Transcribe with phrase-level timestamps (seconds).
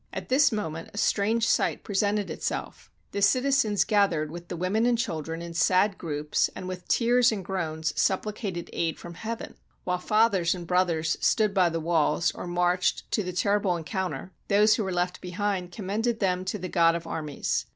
[0.11, 2.89] At this moment a strange sight presented itself.
[3.11, 7.45] The citizens gathered with the women and children in sad groups, and with tears and
[7.45, 9.57] groans supplicated aid from Heaven.
[9.83, 14.73] While fathers and brothers stood by the walls or marched to the terrible encounter, those
[14.75, 17.67] who were left behind commended them to the God of armies.